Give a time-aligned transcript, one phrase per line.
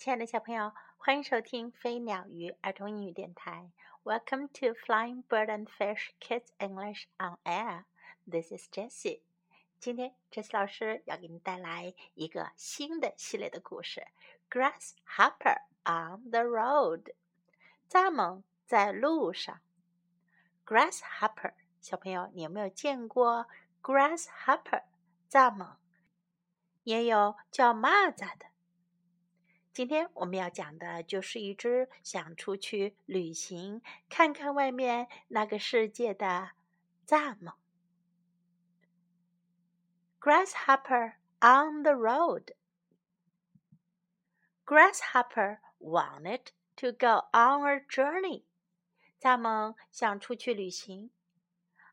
[0.00, 3.70] 亲爱的小朋友，欢迎收听飞鸟鱼儿童英语电台。
[4.02, 7.84] Welcome to Flying Bird and Fish Kids English on Air.
[8.26, 9.20] This is Jessie.
[9.78, 14.06] 今天，Jessie 老师要给你带来一个新的系列的故事
[14.50, 17.02] 《Grasshopper on the Road》。
[17.90, 19.60] 蚱蜢在路上。
[20.64, 23.46] Grasshopper，小朋友，你有没有见过
[23.82, 24.84] Grasshopper？
[25.28, 25.76] 蚱蜢，
[26.84, 28.46] 也有叫蚂蚱的。
[29.80, 36.50] 今天我们要讲的就是一只想出去旅行、看看外面那个世界的
[37.06, 37.54] 蚱蜢。
[40.20, 42.52] Grasshopper on the road.
[44.66, 48.42] Grasshopper wanted to go on a journey.
[49.18, 51.10] 蚱蜢想出去旅行。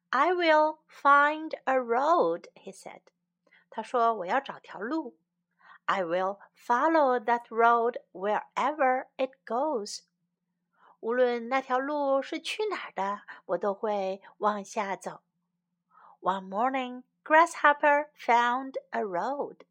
[0.09, 3.03] I will find a road, he said.
[3.69, 5.17] 他说：“我要找条路。”
[5.86, 10.00] I will follow that road wherever it goes.
[11.00, 15.22] 无论那条路是去哪儿的，我都会往下走。
[16.20, 19.62] One morning, Grasshopper found a road.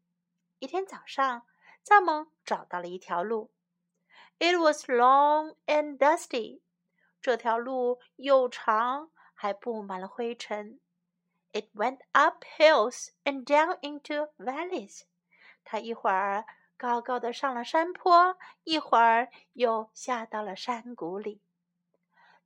[0.58, 1.46] 一天早上，
[1.84, 3.50] 蚱蜢找到了一条路。
[4.38, 6.60] It was long and dusty.
[7.20, 10.80] 这条路又长，还布满了灰尘。
[11.52, 15.02] It went up hills and down into valleys.
[15.69, 16.45] 他一会儿
[16.77, 21.41] 高高的上了山坡，一会儿又下到了山谷里。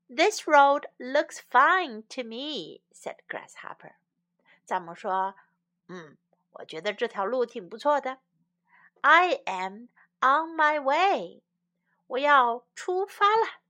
[0.07, 3.93] This road looks fine to me," said Grasshopper.
[4.65, 5.35] 蚱蜢说
[5.87, 6.17] ：“嗯，
[6.53, 8.17] 我觉得这条路挺不错的。
[9.01, 11.43] ”I am on my way.
[12.07, 13.61] 我要出发了。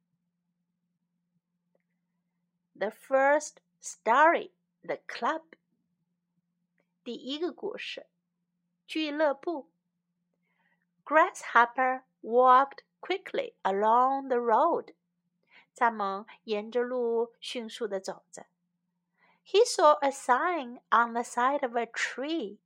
[2.73, 5.43] The first story, the club.
[7.03, 8.07] 第一个故事。
[8.90, 9.70] 俱乐部。
[11.04, 14.94] Grasshopper walked quickly along the road.
[15.76, 18.46] 蚱蜢沿着路迅速地走着。
[19.44, 22.58] He saw a sign on the side of a tree.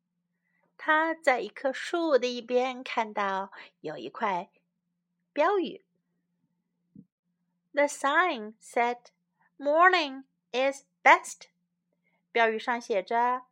[0.78, 4.50] 他在一棵树的一边看到有一块
[5.32, 5.84] 标语。
[7.72, 8.98] The sign said,
[9.58, 11.48] "Morning is best."
[12.32, 13.44] 标语上写着：“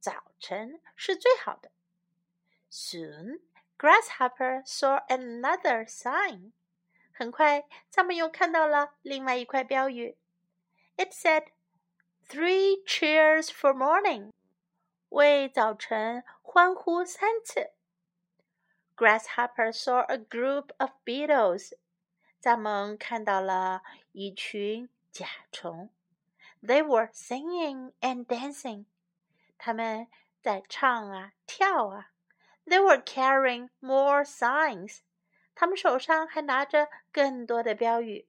[0.00, 1.70] 早晨是最好的。”
[2.74, 3.40] Soon,
[3.78, 6.52] Grasshopper saw another sign.
[7.12, 10.16] 很快，他们又看到了另外一块标语。
[10.96, 11.48] It said,
[12.28, 14.32] "Three cheers for morning."
[15.08, 17.72] 为早晨欢呼三次。
[18.96, 21.72] Grasshopper saw a group of beetles.
[22.42, 23.82] 蚱蜢看到了
[24.12, 25.90] 一群甲虫。
[26.62, 28.84] They were singing and dancing.
[29.58, 30.06] 他们
[30.40, 32.12] 在唱啊，跳啊。
[32.67, 35.01] They were carrying more signs.
[35.53, 38.27] 他们手上还拿着更多的标语。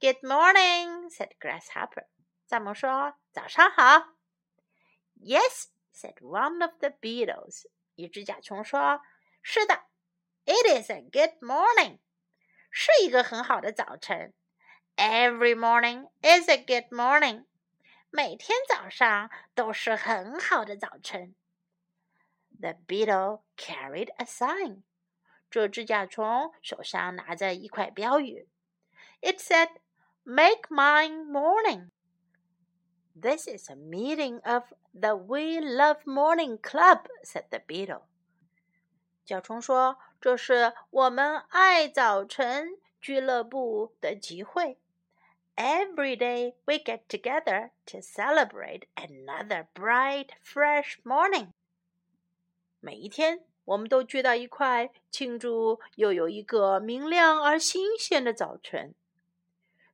[0.00, 2.06] Good morning, said Grasshopper.
[2.48, 4.14] 蚱蜢说：“早上好。”
[5.20, 7.64] Yes, said one of the beetles.
[7.96, 9.02] 一只甲虫说
[9.42, 9.82] ：“是的
[10.44, 11.98] ，It is a good morning.
[12.70, 14.32] 是一个很好的早晨。
[14.96, 17.46] Every morning is a good morning.
[18.10, 21.34] 每天早上都是很好的早晨。”
[22.59, 24.83] The beetle carried a sign.
[25.49, 28.47] 这只甲虫手上拿着一块标语。
[29.21, 29.69] It said,
[30.23, 31.91] "Make mine morning."
[33.15, 38.03] This is a meeting of the We Love Morning Club," said the beetle.
[39.25, 44.79] 甲虫说：“这是我们爱早晨俱乐部的集会。
[45.55, 51.53] Every day we get together to celebrate another bright, fresh morning."
[52.80, 58.94] 每一天，我们都聚到一块，庆祝又有一个明亮而新鲜的早晨。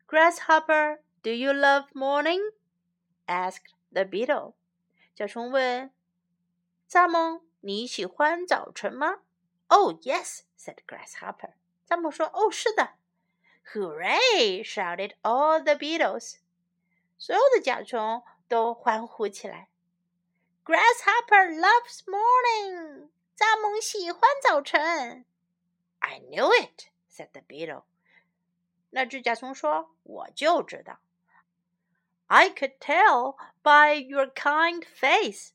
[0.07, 2.53] Grasshopper, do you love morning?
[3.27, 4.55] asked the beetle.
[5.15, 5.91] 甲虫问
[6.91, 9.21] ：“蚱蜢，你喜欢早晨吗
[9.69, 11.55] ？”Oh, yes, said Grasshopper.
[11.89, 12.97] 蚱蜢说：“哦，是的。”
[13.73, 14.63] Hooray!
[14.63, 16.37] shouted all the beetles.
[17.17, 19.71] 所有的甲虫都欢呼起来。
[20.64, 23.10] Grasshopper loves morning.
[23.38, 25.26] 蚱蜢喜欢早晨。
[26.00, 27.84] I knew it, said the beetle.
[28.92, 31.00] 那只甲虫说：“我就知道。”
[32.28, 35.54] I could tell by your kind face.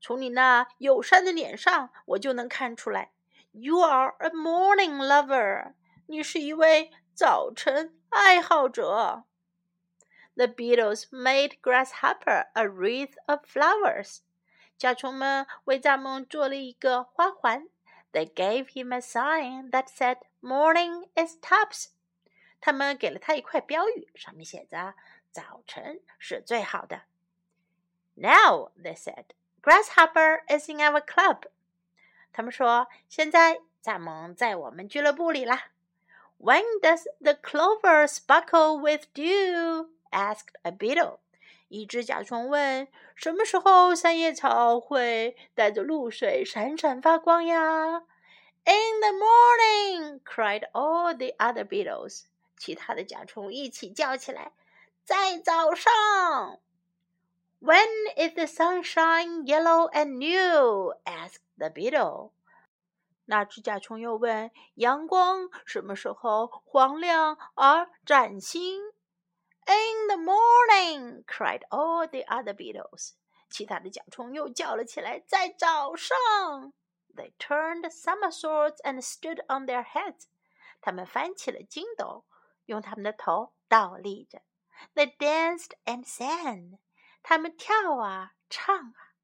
[0.00, 3.12] 从你那友善的脸上，我就能看出来。
[3.52, 5.74] You are a morning lover.
[6.06, 9.24] 你是一位早晨爱好者。
[10.39, 14.21] the beetles made Grasshopper a wreath of flowers.
[14.77, 17.67] 甲虫们为蚱蜢做了一个花环。
[18.13, 21.89] They gave him a sign that said "Morning is tops."
[22.61, 24.95] 他们给了他一块标语，上面写着
[25.31, 27.01] “早晨是最好的”。
[28.15, 29.25] Now they said,
[29.61, 31.43] "Grasshopper is in our club."
[32.31, 35.71] 他们说，现在蚱蜢在我们俱乐部里啦。
[36.39, 39.89] When does the clover sparkle with dew?
[40.10, 41.18] asked a beetle.
[41.68, 48.02] 一只甲虫问：“什么时候三叶草会带着露水闪闪发光呀？”
[48.66, 50.20] In the morning!
[50.24, 52.24] cried all the other beetles.
[52.56, 54.52] 其他的甲虫一起叫起来：“
[55.04, 56.60] 在早上。”
[57.60, 60.94] When is the sunshine yellow and new?
[61.04, 62.30] asked the beetle.
[63.24, 68.94] 那只甲虫又问：“阳光什么时候黄亮而崭新？”
[69.68, 73.14] In the morning, cried all the other beetles.
[73.50, 76.72] 其他的甲虫又叫了起来，在早上。
[77.14, 80.26] They turned somersaults and stood on their heads.
[80.80, 82.24] 他们翻起了筋斗，
[82.66, 84.42] 用他们的头倒立着。
[84.94, 86.78] They danced and sang.
[87.22, 89.14] 他们跳啊，唱啊。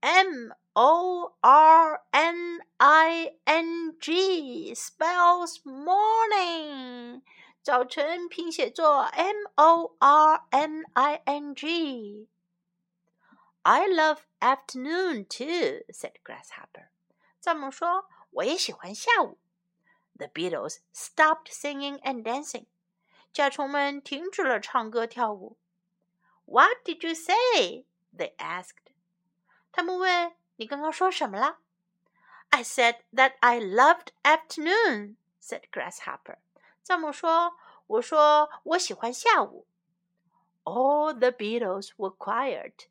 [0.00, 7.22] M O R N I N G spells morning.
[7.61, 12.29] 早晨拼写作 m o r n i n g。
[13.63, 16.87] I love afternoon too," said Grasshopper.
[17.43, 19.37] 蚱蜢说：“我也喜欢下午。”
[20.15, 22.67] The beetles stopped singing and dancing.
[23.33, 25.57] 甲虫们停止了唱歌跳舞。
[26.45, 27.85] "What did you say?"
[28.15, 28.93] they asked.
[29.73, 31.59] 他们问：“你刚刚说什么了？”
[32.51, 36.37] "I said that I loved afternoon," said Grasshopper.
[36.85, 39.67] 蚱蜢说：“我说我喜欢下午。”
[40.63, 42.87] All the beetles were quiet.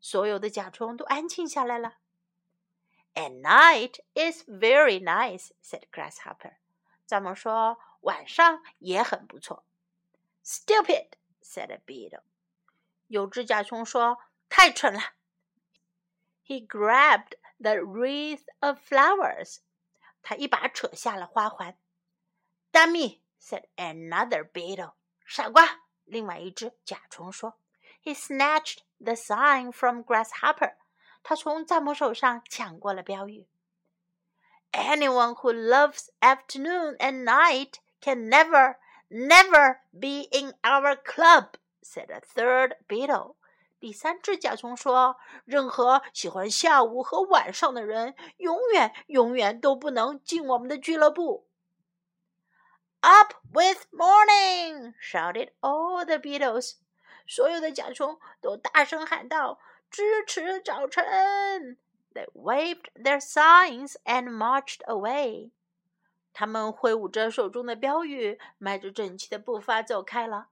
[0.00, 1.98] 所有的甲虫都安静下来了。
[3.14, 6.56] At night is very nice," said Grasshopper.
[7.08, 9.64] 蚱蜢说：“晚上也很不错。”
[10.44, 11.10] Stupid,"
[11.42, 12.22] said a beetle.
[13.08, 15.00] 有只甲虫说：“太蠢了。”
[16.46, 19.58] He grabbed the wreath of flowers.
[20.22, 21.76] 他一把扯下了花环。
[22.72, 24.92] Dummy said another beetle.
[25.24, 27.58] 傻瓜，另外一只甲虫说。
[28.02, 30.74] He snatched the sign from Grasshopper.
[31.22, 33.46] 他从蚱蜢手上抢过了标语。
[34.72, 38.76] Anyone who loves afternoon and night can never,
[39.10, 43.36] never be in our club, said a third beetle.
[43.80, 51.47] 第三只甲虫说：“任何喜欢下午和晚上的人，永远、永远都不能进我们的俱乐部。”
[53.01, 54.93] Up with morning!
[54.99, 56.75] shouted all the beetles.
[57.27, 59.57] 所有的甲虫都大声喊道：“
[59.89, 61.77] 支持早晨！”
[62.13, 65.51] They waved their signs and marched away.
[66.31, 70.49] 他们挥舞着手中的标语，迈着整齐的步伐走开了。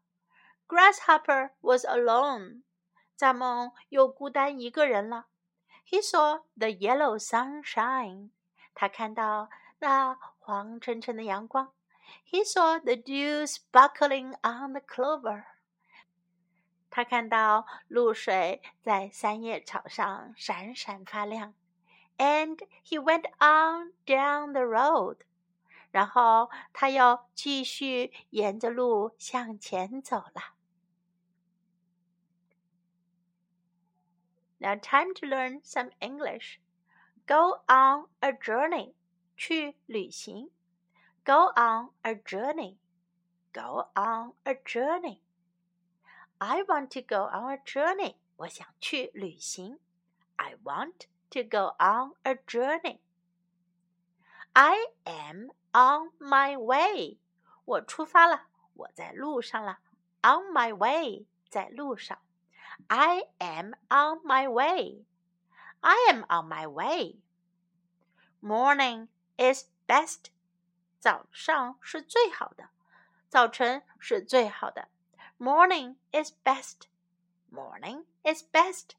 [0.68, 2.64] Grasshopper was alone.
[3.18, 5.28] 蚱蜢又孤单一个人了。
[5.88, 8.32] He saw the yellow sunshine.
[8.74, 9.50] 他看到
[9.80, 11.74] 那黄澄澄的阳光。
[12.26, 15.46] He saw the dew sparkling on the clover.
[16.90, 21.54] 他看到露水在三叶草上闪闪发亮。
[22.18, 25.18] And he went on down the road.
[25.92, 30.56] 然后他又继续沿着路向前走了。
[34.60, 36.60] Now time to learn some English.
[37.26, 38.94] Go on a journey.
[39.36, 40.52] 去旅行。
[41.26, 42.78] Go on a journey.
[43.54, 45.22] Go on a journey.
[46.40, 48.16] I want to go on a journey.
[48.38, 49.80] 我想去旅行。
[50.38, 53.00] I want to go on a journey.
[54.54, 57.20] I am on my way.
[57.66, 59.80] 我出发了，我在路上了。
[60.24, 62.18] On my way，在路上。
[62.88, 65.06] I am on my way.
[65.82, 67.20] I am on my way.
[68.42, 70.32] Morning is best.
[71.06, 72.70] 早上是最好的，
[73.28, 74.88] 早晨是最好的。
[75.40, 76.88] Morning is best.
[77.52, 78.92] Morning is best.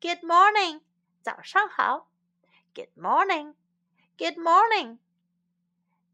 [0.00, 0.82] Good morning.
[1.22, 2.08] 早上好。
[2.74, 3.54] Good morning.
[4.18, 4.98] Good morning.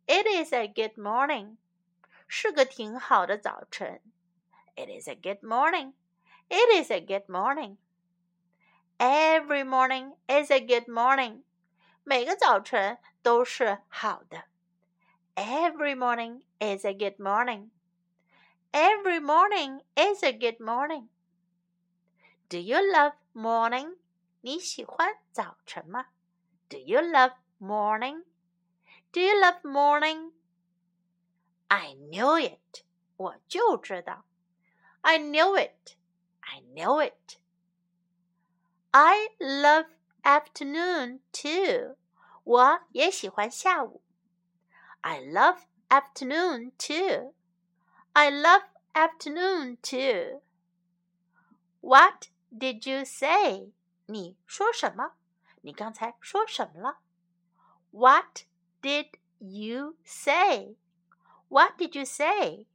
[0.06, 1.56] It is a good morning.
[2.26, 4.00] 是个挺好的早晨。
[4.76, 5.94] It is a good morning.
[6.48, 7.78] It is a good morning.
[8.98, 11.42] Every morning is a good morning.
[12.04, 14.44] 每个早晨都是好的。
[15.36, 17.70] Every morning is a good morning.
[18.72, 21.08] Every morning is a good morning.
[22.48, 23.96] Do you love morning?
[24.40, 26.06] 你喜欢早晨吗
[26.68, 28.24] Do you love morning?
[29.12, 30.32] Do you love morning?
[31.68, 32.84] I knew it.
[33.16, 34.24] 我就知道。
[35.02, 35.96] I knew it.
[36.40, 37.38] I knew it.
[38.90, 39.86] I love
[40.22, 41.96] afternoon too.
[42.44, 44.01] 我也喜欢下午。
[45.02, 47.32] I love afternoon too.
[48.14, 48.62] I love
[48.94, 50.40] afternoon too.
[51.80, 53.72] What did you say?
[54.06, 55.12] 你说什么？
[55.62, 56.98] 你刚才说什么了？
[57.90, 58.44] What
[58.82, 60.76] did you say?
[61.48, 62.66] What did you say?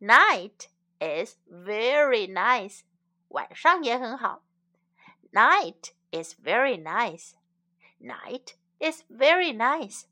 [0.00, 0.68] Night
[1.00, 2.82] is very nice.
[3.28, 4.44] 晚上也很好。
[5.32, 7.34] Night is very nice.
[8.00, 10.04] Night is very nice.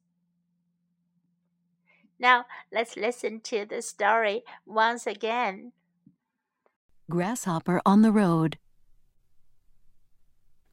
[2.20, 5.74] Now let's listen to the story once again.
[7.10, 8.58] Grasshopper on the Road.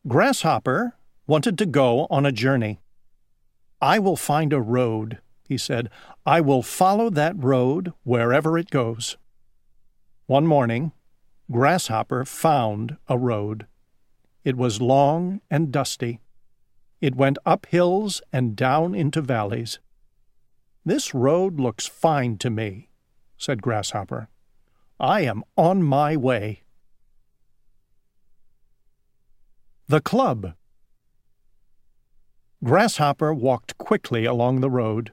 [0.09, 0.97] Grasshopper
[1.27, 2.81] wanted to go on a journey.
[3.81, 5.91] I will find a road, he said.
[6.27, 9.17] I will follow that road wherever it goes.
[10.27, 10.93] One morning,
[11.51, 13.67] Grasshopper found a road.
[14.45, 16.21] It was long and dusty.
[17.01, 19.79] It went up hills and down into valleys.
[20.85, 22.91] This road looks fine to me,
[23.39, 24.29] said Grasshopper.
[25.01, 26.63] I am on my way.
[29.89, 30.55] The Club
[32.63, 35.13] Grasshopper walked quickly along the road.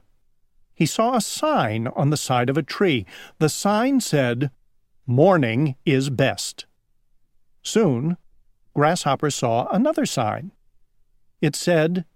[0.74, 3.04] He saw a sign on the side of a tree.
[3.38, 4.50] The sign said,
[5.06, 6.64] Morning is best.
[7.62, 8.16] Soon,
[8.74, 10.52] Grasshopper saw another sign.
[11.42, 12.06] It said,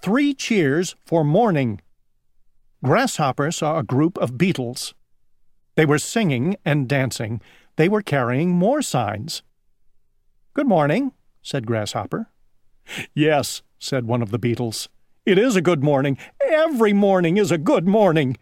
[0.00, 1.80] Three cheers for morning.
[2.82, 4.94] Grasshopper saw a group of beetles.
[5.76, 7.42] They were singing and dancing.
[7.76, 9.42] They were carrying more signs.
[10.54, 12.30] Good morning, said Grasshopper.
[13.14, 14.88] Yes, said one of the beetles.
[15.26, 16.16] It is a good morning.
[16.42, 18.38] Every morning is a good morning.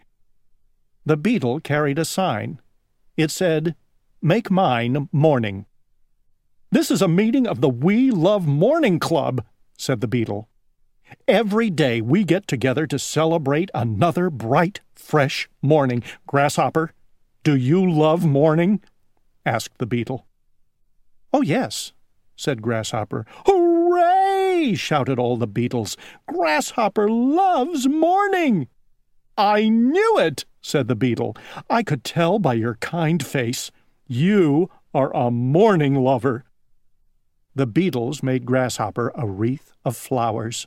[1.05, 2.61] The beetle carried a sign.
[3.17, 3.75] It said,
[4.23, 5.67] Make mine morning.
[6.71, 9.45] This is a meeting of the We Love Morning Club,
[9.77, 10.49] said the beetle.
[11.27, 16.03] Every day we get together to celebrate another bright, fresh morning.
[16.27, 16.93] Grasshopper,
[17.43, 18.81] do you love morning?
[19.45, 20.27] asked the beetle.
[21.33, 21.93] Oh, yes,
[22.37, 23.27] said Grasshopper.
[23.47, 24.75] Hooray!
[24.75, 25.97] shouted all the beetles.
[26.27, 28.69] Grasshopper loves morning.
[29.37, 31.37] I knew it, said the beetle.
[31.71, 33.71] I could tell by your kind face.
[34.07, 36.45] You are a morning lover.
[37.55, 40.67] The beetles made Grasshopper a wreath of flowers.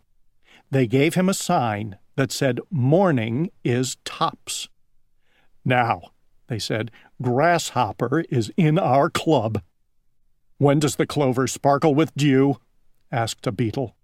[0.71, 4.69] They gave him a sign that said, Morning is tops.
[5.65, 6.11] Now,
[6.47, 9.61] they said, Grasshopper is in our club.
[10.57, 12.57] When does the clover sparkle with dew?
[13.11, 13.95] asked a beetle.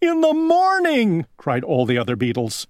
[0.00, 2.66] In the morning, cried all the other beetles.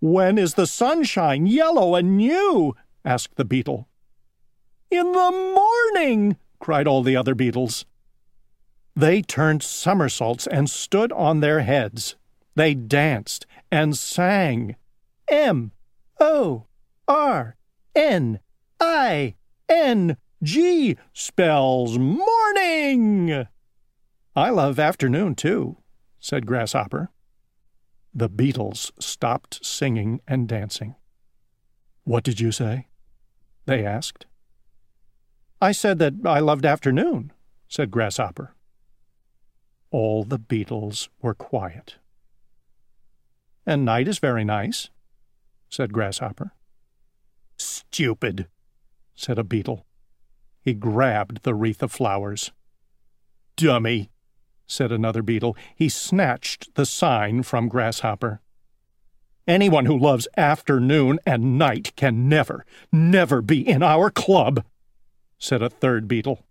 [0.00, 2.74] When is the sunshine yellow and new?
[3.04, 3.88] asked the beetle.
[4.90, 5.54] In the
[5.94, 7.84] morning, cried all the other beetles.
[8.96, 12.16] They turned somersaults and stood on their heads.
[12.54, 14.76] They danced and sang.
[15.28, 15.72] M
[16.18, 16.64] O
[17.06, 17.56] R
[17.94, 18.40] N
[18.80, 19.34] I
[19.68, 23.46] N G spells morning.
[24.34, 25.76] I love afternoon, too,
[26.18, 27.10] said Grasshopper.
[28.14, 30.94] The beetles stopped singing and dancing.
[32.04, 32.86] What did you say?
[33.66, 34.24] They asked.
[35.60, 37.32] I said that I loved afternoon,
[37.68, 38.55] said Grasshopper.
[39.90, 41.96] All the beetles were quiet.
[43.64, 44.90] And night is very nice,
[45.68, 46.52] said Grasshopper.
[47.58, 48.46] Stupid,
[49.14, 49.86] said a beetle.
[50.60, 52.52] He grabbed the wreath of flowers.
[53.56, 54.10] Dummy,
[54.66, 55.56] said another beetle.
[55.74, 58.40] He snatched the sign from Grasshopper.
[59.46, 64.64] Anyone who loves afternoon and night can never, never be in our club,
[65.38, 66.45] said a third beetle.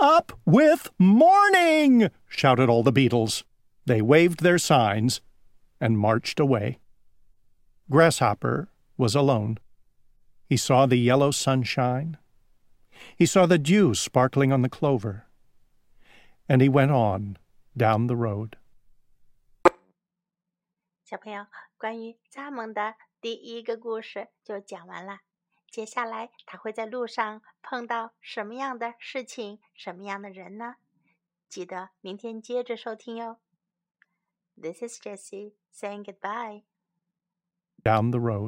[0.00, 2.10] Up with morning!
[2.28, 3.44] shouted all the beetles.
[3.86, 5.20] They waved their signs
[5.80, 6.78] and marched away.
[7.90, 9.58] Grasshopper was alone.
[10.48, 12.16] He saw the yellow sunshine.
[13.16, 15.26] He saw the dew sparkling on the clover.
[16.48, 17.38] And he went on
[17.76, 18.56] down the road.
[21.04, 25.18] 小朋友，关于蚱蜢的第一个故事就讲完了。
[25.71, 30.75] 接下来他会在路上碰到什么样的事情、什么样的人呢？
[31.47, 33.39] 记得明天接着收听哟。
[34.59, 36.63] This is Jessie saying goodbye.
[37.83, 38.47] Down the road.